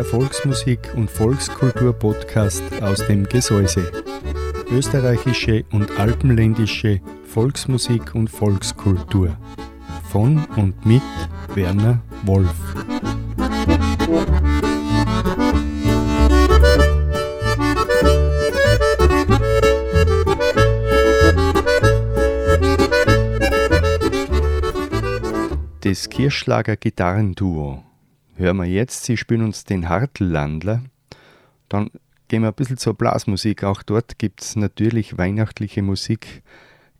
[0.00, 3.92] der Volksmusik- und Volkskultur-Podcast aus dem Gesäuse.
[4.72, 9.36] Österreichische und alpenländische Volksmusik und Volkskultur.
[10.10, 11.02] Von und mit
[11.54, 12.48] Werner Wolf.
[25.82, 27.84] Das Kirschlager Gitarrenduo
[28.40, 29.04] hören wir jetzt.
[29.04, 30.82] Sie spielen uns den Hartlandler.
[31.68, 31.90] Dann
[32.26, 33.62] gehen wir ein bisschen zur Blasmusik.
[33.62, 36.42] Auch dort gibt es natürlich weihnachtliche Musik.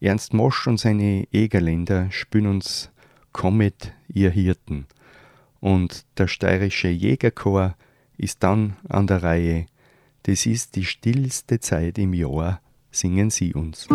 [0.00, 2.90] Ernst Mosch und seine Egerländer spielen uns
[3.32, 4.86] Comet, ihr Hirten.
[5.60, 7.76] Und der steirische Jägerchor
[8.16, 9.66] ist dann an der Reihe.
[10.24, 13.88] Das ist die stillste Zeit im Jahr, singen sie uns.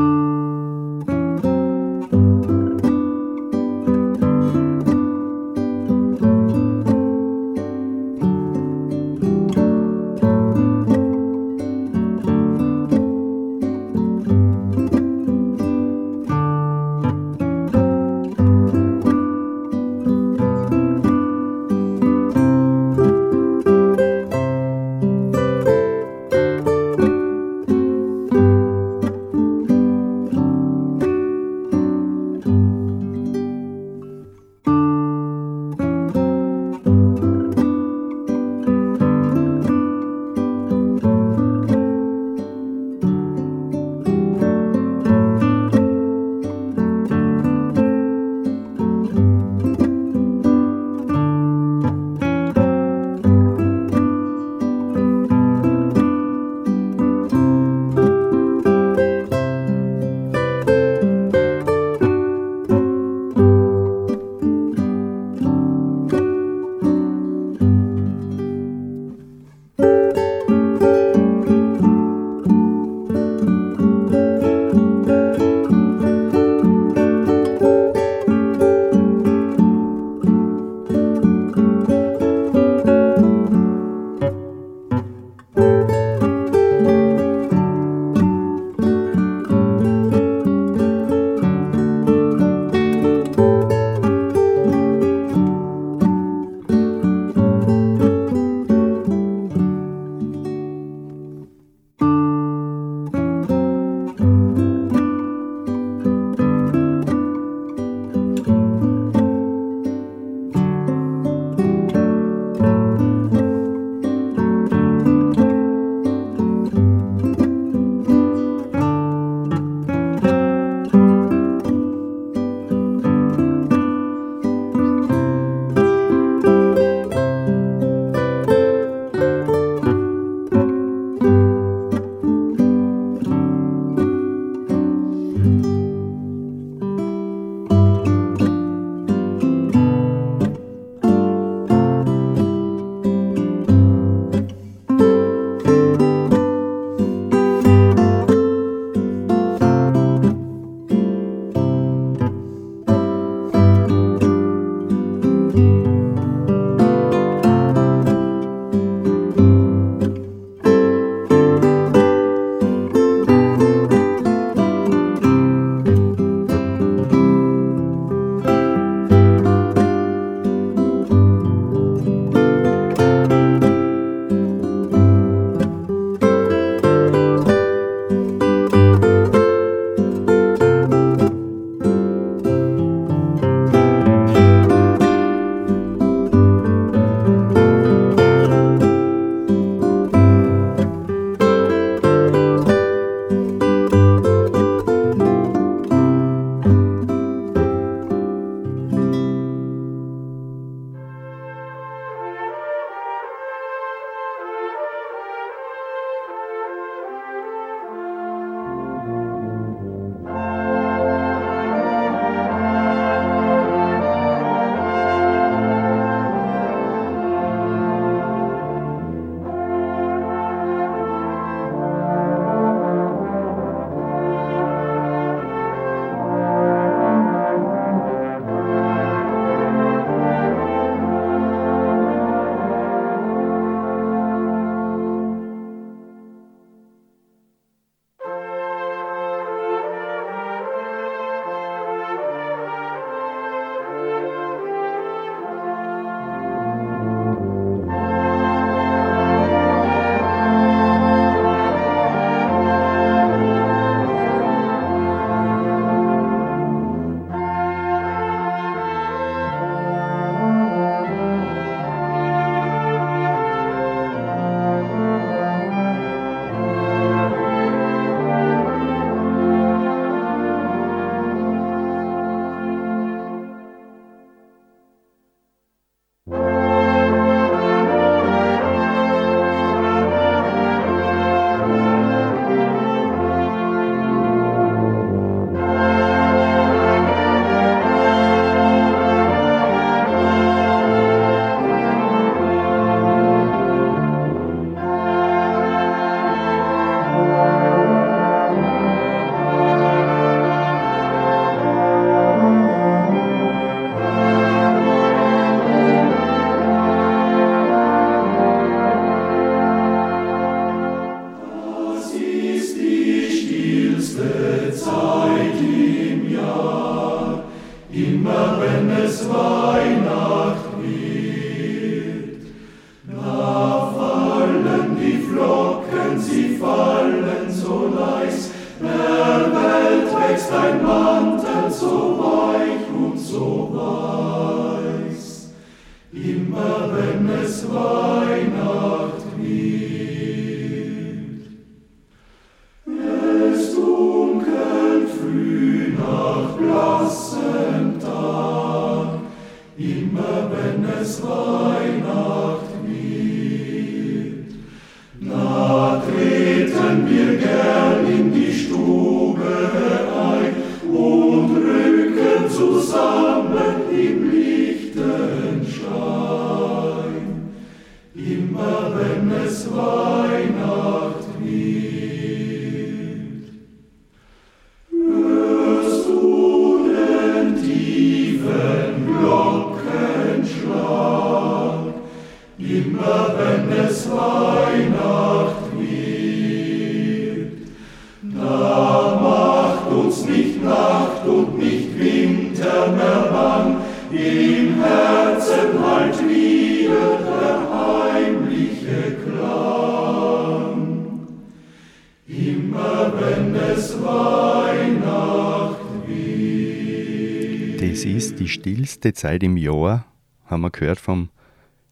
[409.05, 410.03] Stillste Zeit im Jahr,
[410.45, 411.29] haben wir gehört vom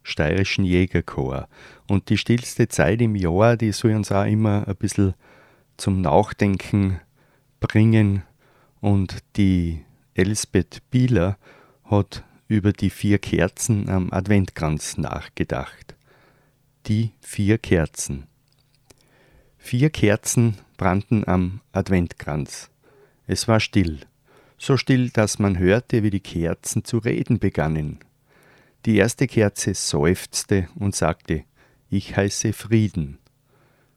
[0.02, 1.46] steirischen Jägerchor.
[1.86, 5.14] Und die stillste Zeit im Jahr, die soll uns auch immer ein bisschen
[5.76, 7.00] zum Nachdenken
[7.60, 8.24] bringen.
[8.80, 9.84] Und die
[10.14, 11.38] Elsbeth Bieler
[11.84, 15.94] hat über die vier Kerzen am Adventkranz nachgedacht.
[16.86, 18.26] Die vier Kerzen.
[19.56, 22.70] Vier Kerzen brannten am Adventkranz.
[23.28, 24.00] Es war still
[24.58, 27.98] so still, dass man hörte, wie die Kerzen zu reden begannen.
[28.86, 31.44] Die erste Kerze seufzte und sagte,
[31.90, 33.18] ich heiße Frieden.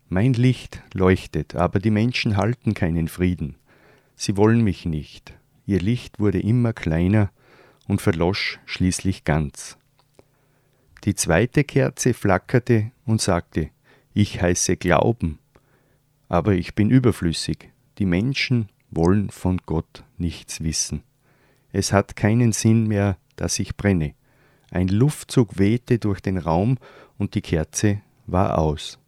[0.09, 3.55] Mein Licht leuchtet, aber die Menschen halten keinen Frieden.
[4.15, 5.33] Sie wollen mich nicht.
[5.65, 7.29] Ihr Licht wurde immer kleiner
[7.87, 9.77] und verlosch schließlich ganz.
[11.03, 13.69] Die zweite Kerze flackerte und sagte,
[14.13, 15.39] ich heiße Glauben,
[16.29, 17.69] aber ich bin überflüssig.
[17.97, 21.03] Die Menschen wollen von Gott nichts wissen.
[21.71, 24.13] Es hat keinen Sinn mehr, dass ich brenne.
[24.71, 26.77] Ein Luftzug wehte durch den Raum
[27.17, 28.99] und die Kerze war aus.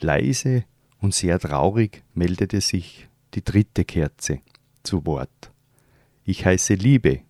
[0.00, 0.64] Leise
[1.00, 4.40] und sehr traurig meldete sich die dritte Kerze
[4.82, 5.52] zu Wort.
[6.24, 7.20] Ich heiße Liebe.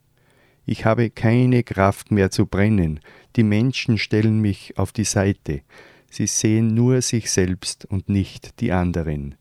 [0.64, 3.00] Ich habe keine Kraft mehr zu brennen.
[3.36, 5.62] Die Menschen stellen mich auf die Seite.
[6.10, 9.36] Sie sehen nur sich selbst und nicht die anderen,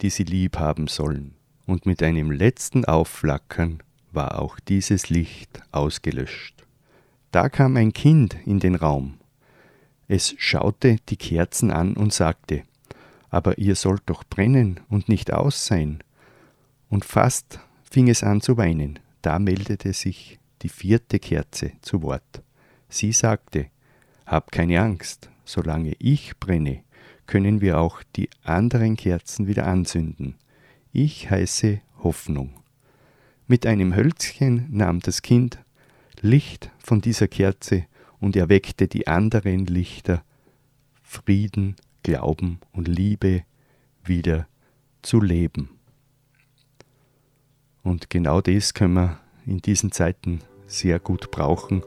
[0.00, 1.34] die sie lieb haben sollen
[1.66, 6.66] und mit einem letzten Aufflackern war auch dieses Licht ausgelöscht.
[7.30, 9.14] Da kam ein Kind in den Raum.
[10.08, 12.64] Es schaute die Kerzen an und sagte,
[13.30, 16.04] aber ihr sollt doch brennen und nicht aus sein.
[16.90, 18.98] Und fast fing es an zu weinen.
[19.22, 22.42] Da meldete sich die vierte Kerze zu Wort.
[22.90, 23.68] Sie sagte,
[24.26, 26.82] Hab keine Angst, solange ich brenne,
[27.26, 30.34] können wir auch die anderen Kerzen wieder anzünden.
[30.94, 32.50] Ich heiße Hoffnung.
[33.46, 35.58] Mit einem Hölzchen nahm das Kind
[36.20, 37.86] Licht von dieser Kerze
[38.20, 40.22] und erweckte die anderen Lichter,
[41.02, 43.42] Frieden, Glauben und Liebe
[44.04, 44.46] wieder
[45.00, 45.70] zu leben.
[47.82, 51.82] Und genau das können wir in diesen Zeiten sehr gut brauchen.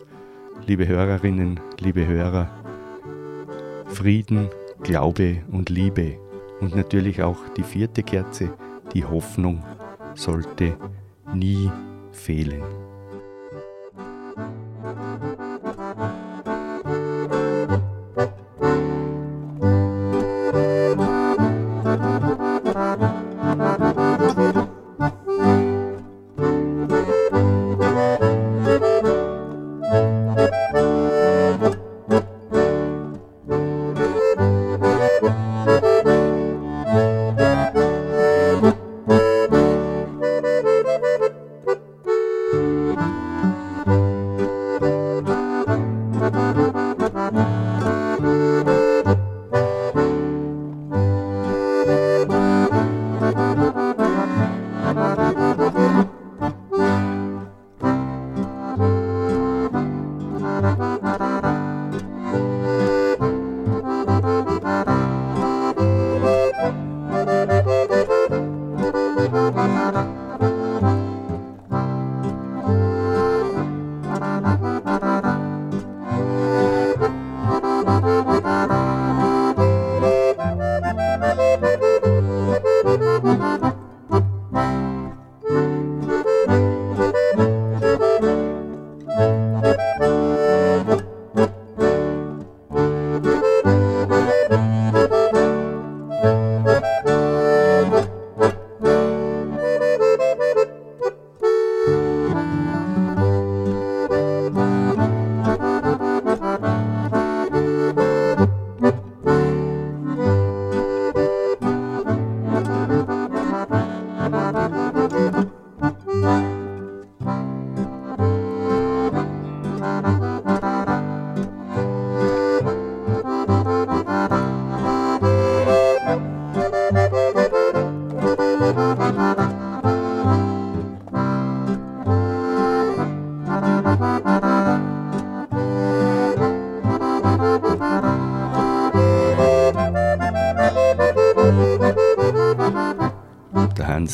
[0.65, 2.49] Liebe Hörerinnen, liebe Hörer,
[3.85, 4.49] Frieden,
[4.81, 6.17] Glaube und Liebe
[6.59, 8.51] und natürlich auch die vierte Kerze,
[8.93, 9.63] die Hoffnung
[10.15, 10.77] sollte
[11.33, 11.69] nie
[12.11, 12.63] fehlen.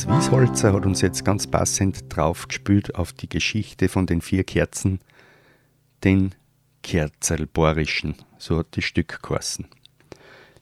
[0.02, 5.00] Hans Wiesholzer hat uns jetzt ganz passend draufgespült auf die Geschichte von den vier Kerzen,
[6.04, 6.34] den
[6.82, 9.68] Kerzerlborischen, so hat das Stück geheißen.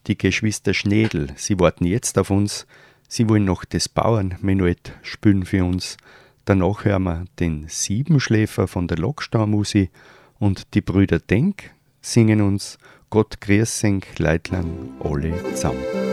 [0.08, 2.68] Die Geschwister Schnedel, sie warten jetzt auf uns,
[3.08, 5.96] sie wollen noch das Bauernmenuett spülen für uns.
[6.44, 9.90] Danach hören wir den Siebenschläfer von der Lockstaumusik
[10.38, 12.78] und die Brüder Denk singen uns
[13.10, 13.84] Gott grüß
[14.18, 16.09] Leitlang alle zusammen.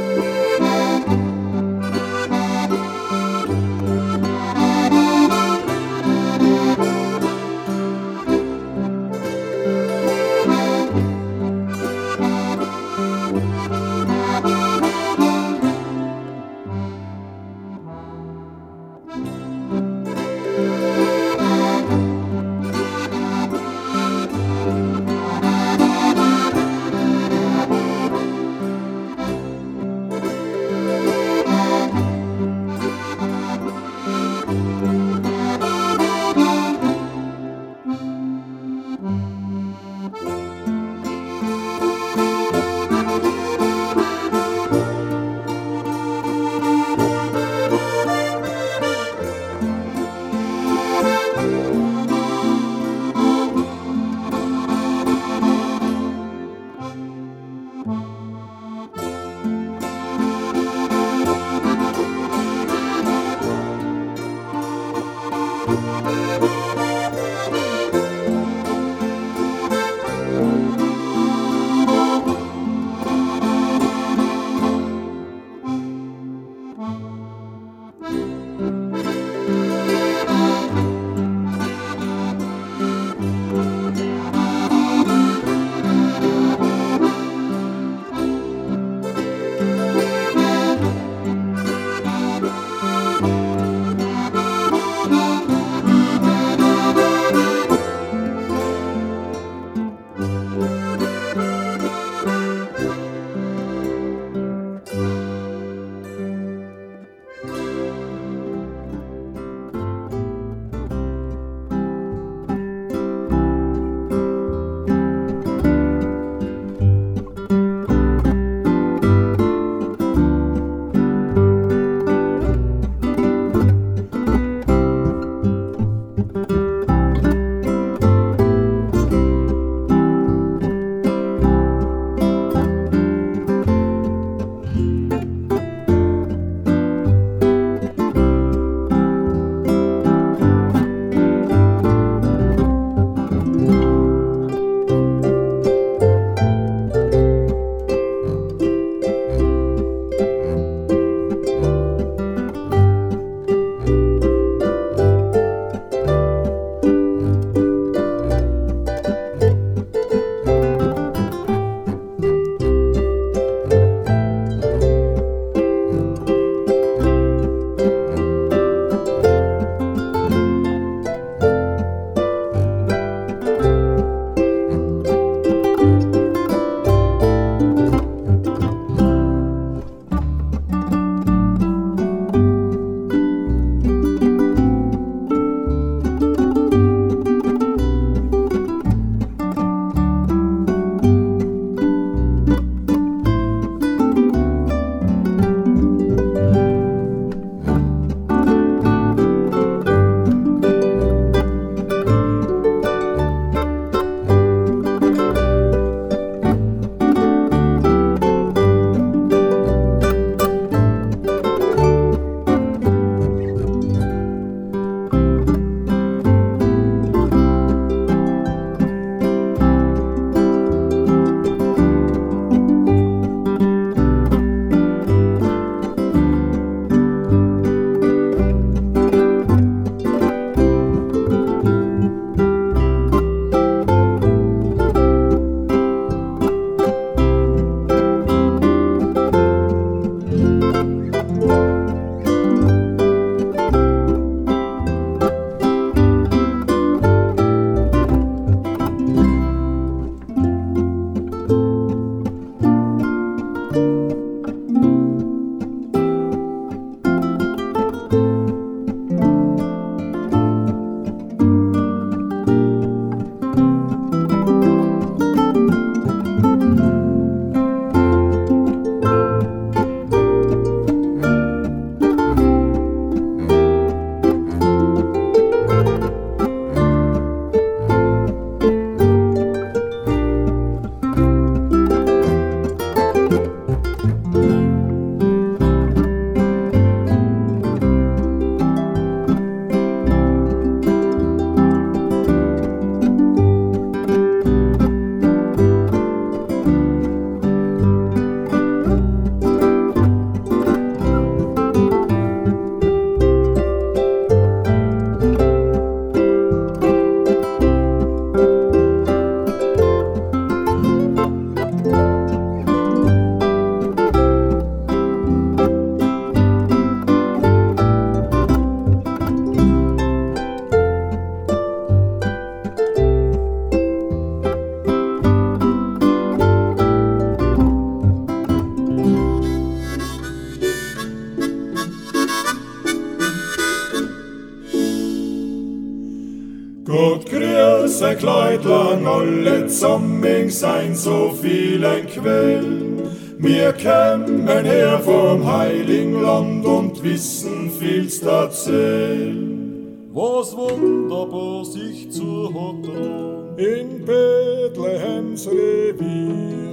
[337.14, 343.02] Große Kleid lang alle zusammen sein so vielen Quellen.
[343.38, 350.08] Wir kämen her vom Heiligen Land und wissen viel's erzählen.
[350.12, 356.65] Was wunderbar sich zu hat in Bethlehems Revier.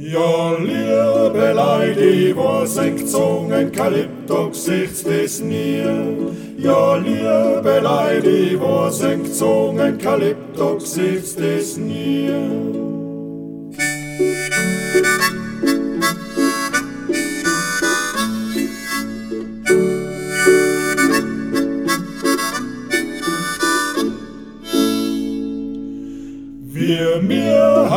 [0.00, 5.42] Ja, liebe Leute, was gesungen, Kalypto gesichts des.
[6.56, 11.80] Ja, liebe Leute, was gesungen, Kalypto gesichts des.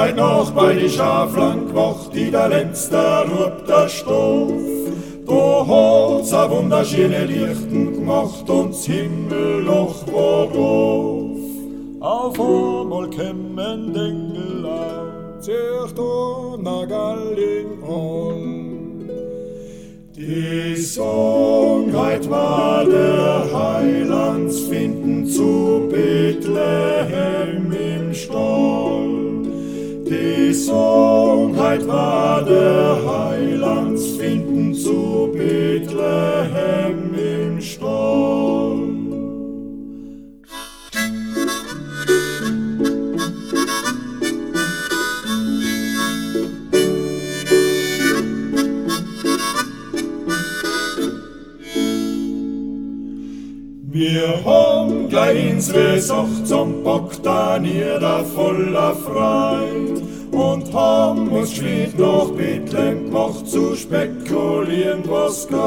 [0.02, 2.98] Heut noch bei die Schaflang gewacht, die der letzte
[3.32, 4.52] rupt der Stoff.
[5.28, 11.38] Da hat's a wunderschöne Lichten gemacht und das Himmelloch war auf.
[12.00, 15.98] Auf einmal kämmen Dengelein, zircht
[16.58, 19.10] na Galling an.
[20.16, 29.21] Die Songheit war der Heilands finden zu Bethlehem im Stall.
[30.12, 38.90] Die Songheit war der Heilands finden zu Bethlehem im Stall.
[53.94, 54.71] Wir haben
[55.12, 63.06] gleich unsere Sacht zum Bock da nieder voller Freude und haben uns schwierig nach Bethlehem
[63.06, 65.58] gemacht zu spekulieren, was geht.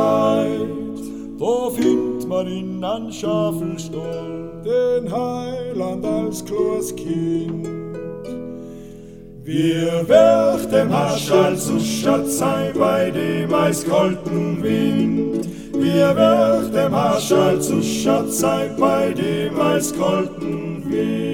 [1.38, 7.68] Da findet man in einem Schafelstall Den Heiland als kleines Kind.
[9.42, 15.46] Wir wird dem Haschall zu Schatz sein bei dem eiskalten Wind.
[15.84, 21.33] Wir wird dem Haschall zu Schatz sein bei dem eiskalten Wind.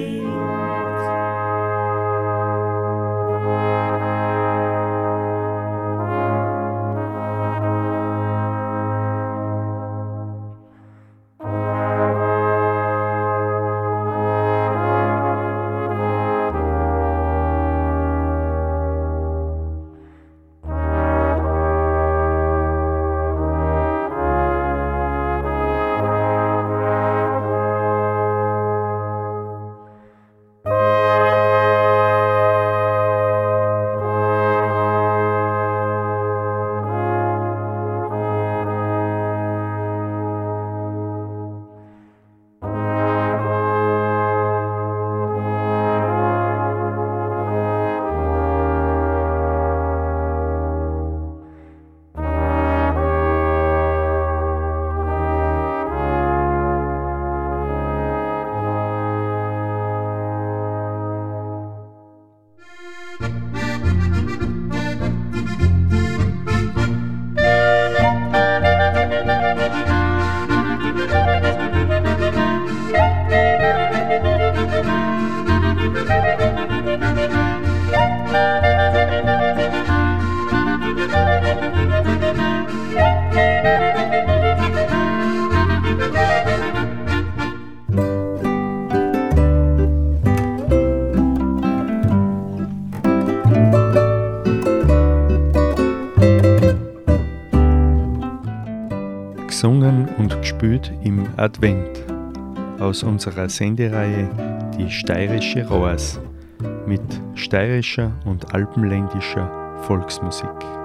[101.41, 102.05] Advent
[102.79, 104.29] aus unserer Sendereihe
[104.77, 106.19] Die steirische Roas
[106.85, 107.01] mit
[107.33, 109.49] steirischer und alpenländischer
[109.81, 110.80] Volksmusik.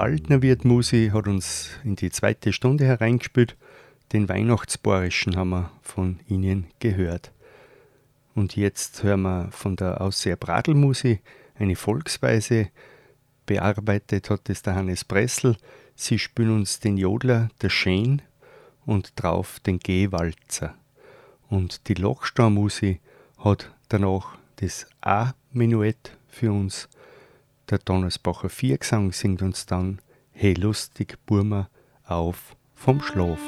[0.00, 3.54] Waldner Wirt Musi hat uns in die zweite Stunde hereingespielt.
[4.14, 7.32] Den Weihnachtsborischen haben wir von Ihnen gehört.
[8.34, 11.20] Und jetzt hören wir von der Ausseher Bradlmusi
[11.54, 12.70] eine Volksweise.
[13.44, 15.58] Bearbeitet hat es der Hannes Bressel.
[15.96, 18.22] Sie spielen uns den Jodler, der Schän
[18.86, 20.76] und drauf den Gehwalzer.
[21.50, 23.00] Und die Lochstormusi
[23.36, 26.88] hat danach das A-Menuett für uns
[27.70, 30.00] der Donnersbacher Viergesang singt uns dann
[30.32, 31.68] Hey lustig Burma
[32.04, 33.38] auf vom Schlaf.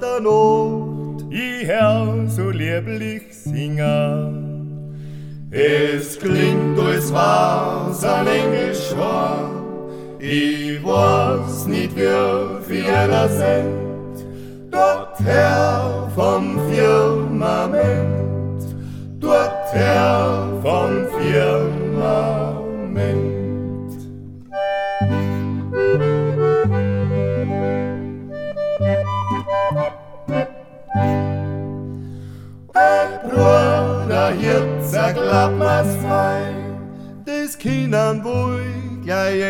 [0.00, 1.24] Der Not?
[1.30, 4.44] Ich hör so lieblich singen.
[5.50, 9.50] Es klingt, als war's ein Engelschwar.
[10.18, 14.70] Ich weiß nicht, wie viel das sind.
[14.70, 15.63] Dort her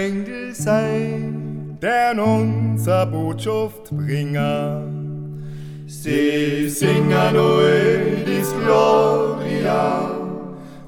[0.04, 5.42] Engel sein, denn unser Botschaft bringen.
[5.86, 10.10] Sie singen euch dis Gloria,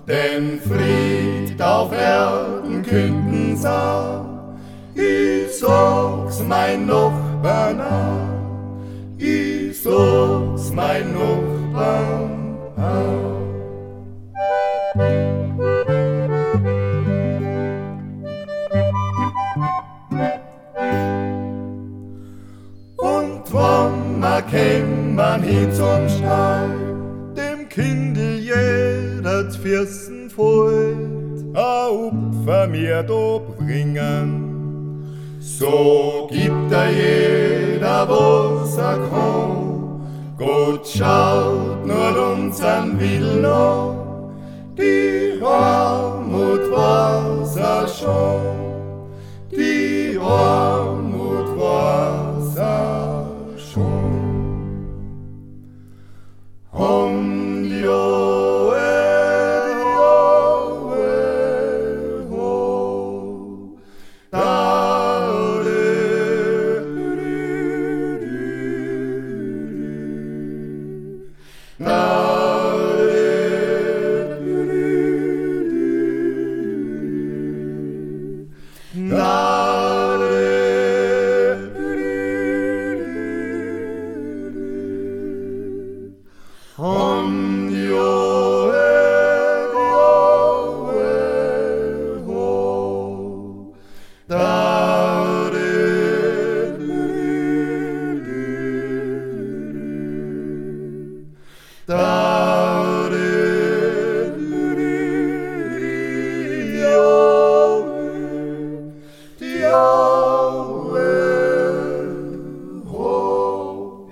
[0.06, 4.54] denn Fried auf Erden künden sah.
[4.94, 13.25] Ich sag's mein Nachbarn an, ich sag's mein Nachbarn an.
[24.66, 26.70] Wann man hin zum Stall,
[27.36, 30.96] dem Kindel jeder Fürsten voll,
[31.54, 34.42] a Opfer mir da bringen.
[35.40, 39.62] so gibt er jeder, was er kann.
[40.36, 43.96] Gott schaut nur unseren Willen an,
[44.76, 49.08] die Armut war's er schon,
[49.50, 52.95] die Armut war's er
[56.78, 58.25] Om Dios.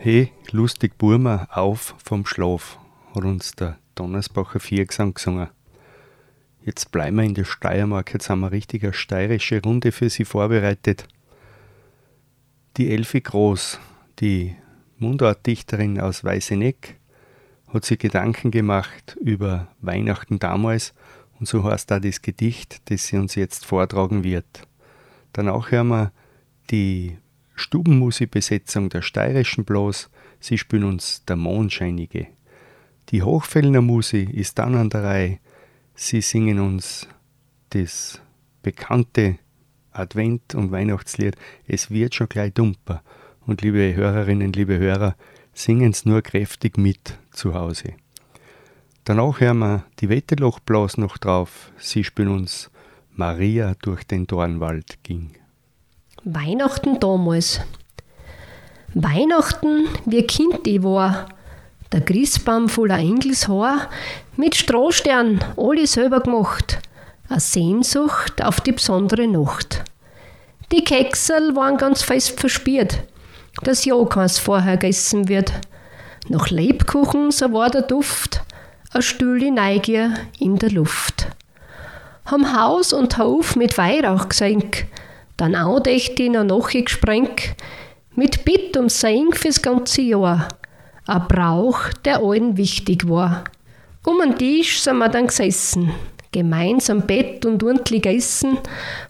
[0.07, 2.79] Hey, lustig Burma, auf vom Schlaf,
[3.15, 5.49] hat uns der Donnersbacher Viergesang gesungen.
[6.63, 10.27] Jetzt bleiben wir in der Steiermark, jetzt haben wir richtig eine steirische Runde für Sie
[10.27, 11.09] vorbereitet.
[12.77, 13.81] Die Elfi Groß,
[14.19, 14.55] die
[14.99, 17.01] Mundartdichterin aus Weißeneck,
[17.73, 20.93] hat sich Gedanken gemacht über Weihnachten damals
[21.41, 24.69] und so heißt da das Gedicht, das sie uns jetzt vortragen wird.
[25.33, 26.13] Danach hören wir
[26.71, 27.17] die
[27.55, 30.11] Stubenmusikbesetzung der steirischen Blas.
[30.41, 32.27] Sie spielen uns der Mondscheinige.
[33.11, 35.39] Die Hochfellner Musi ist dann an der Reihe.
[35.95, 37.07] Sie singen uns
[37.71, 38.21] das
[38.63, 39.39] bekannte
[39.93, 41.37] Advent- und Weihnachtslied
[41.67, 43.03] Es wird schon gleich dumper.
[43.47, 45.17] Und liebe Hörerinnen, liebe Hörer,
[45.53, 47.95] singen's nur kräftig mit zu Hause.
[49.05, 51.73] Danach hören wir die Wetterlochblas noch drauf.
[51.79, 52.71] Sie spielen uns
[53.13, 55.33] Maria durch den Dornwald ging.
[56.27, 57.61] Weihnachten damals.
[58.95, 61.27] Weihnachten, wie Kind ich war.
[61.93, 63.91] Der Christbaum voller Engelshaar,
[64.35, 66.79] mit Strohstern, alle selber gemacht.
[67.29, 69.85] Eine Sehnsucht auf die besondere Nacht.
[70.73, 73.05] Die Keksel waren ganz fest verspiert,
[73.63, 75.53] dass ja keins vorher gegessen wird.
[76.29, 78.41] Nach Lebkuchen, so war der Duft,
[78.93, 81.27] eine stille Neugier in der Luft.
[82.25, 84.87] Haben Haus und Hof mit Weihrauch gesenkt,
[85.37, 87.55] dann andächt ich noch Nache gesprengt,
[88.15, 90.49] mit Bitt um Segen fürs ganze Jahr.
[91.07, 93.45] Ein Brauch, der allen wichtig war.
[94.07, 95.93] Um den Tisch sind wir dann gesessen,
[96.31, 98.59] gemeinsam Bett und ordentlich essen,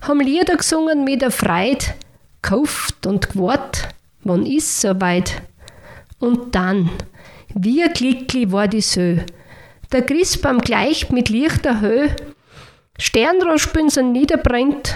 [0.00, 1.84] haben Lieder gesungen mit der Freude,
[2.42, 3.88] gehofft und gewart,
[4.22, 5.42] wann ist soweit.
[6.18, 6.90] Und dann,
[7.54, 9.18] wie glücklich war die Sö.
[9.92, 12.14] Der Christbaum gleicht mit lichter Höhe,
[12.98, 14.94] Sternrohrspülen niederbrennt,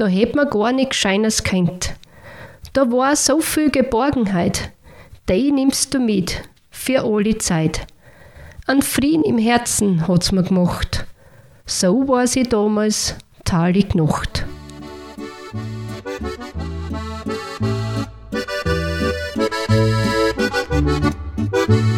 [0.00, 1.94] da hätt man gar nix Scheines kennt.
[2.72, 4.72] Da war so viel Geborgenheit,
[5.28, 6.40] die nimmst du mit,
[6.70, 7.86] für alle Zeit.
[8.66, 11.04] An Frieden im Herzen hat's mir gemacht.
[11.66, 14.46] So war sie damals, talig Nacht.
[20.72, 21.89] Musik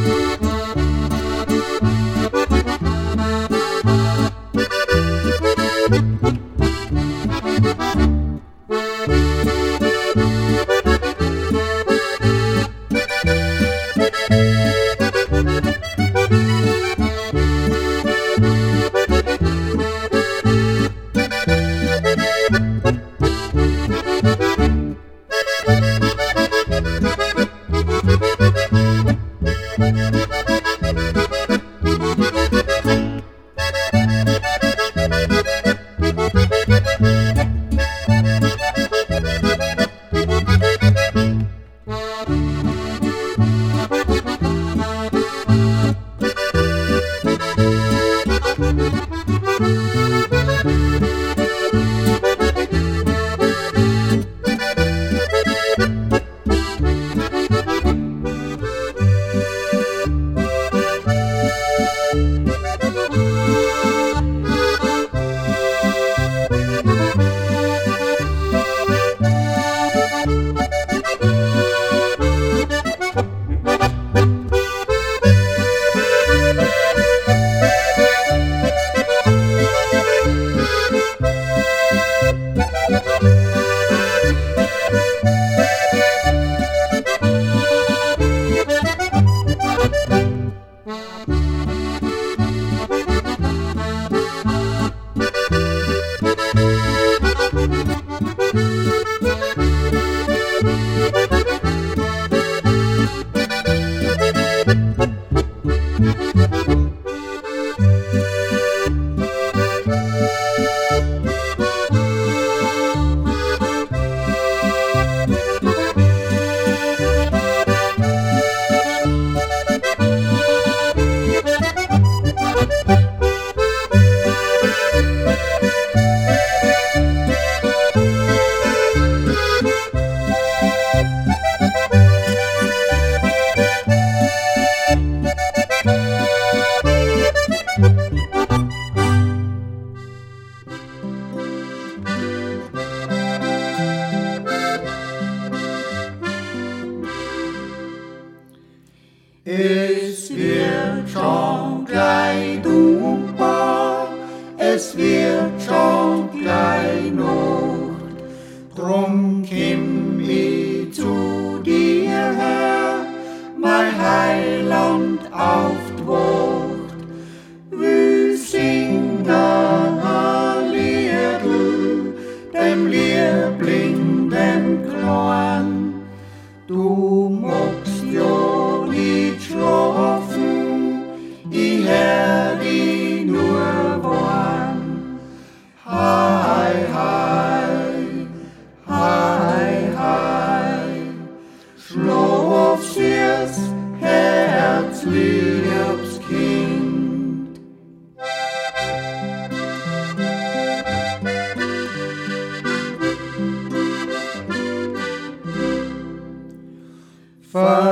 [207.52, 207.91] for